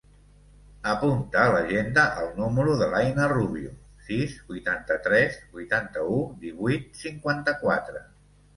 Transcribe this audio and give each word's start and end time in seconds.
Apunta 0.93 1.41
a 1.41 1.51
l'agenda 1.55 2.05
el 2.21 2.31
número 2.39 2.77
de 2.79 2.87
l'Aïna 2.95 3.29
Rubio: 3.35 3.75
sis, 4.09 4.35
vuitanta-tres, 4.49 5.39
vuitanta-u, 5.59 6.19
divuit, 6.49 6.91
cinquanta-quatre. 7.07 8.07